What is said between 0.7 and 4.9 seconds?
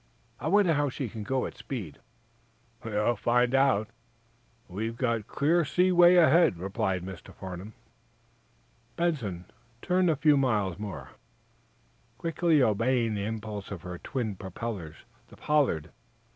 how she can go at speed?" "We'll find out, now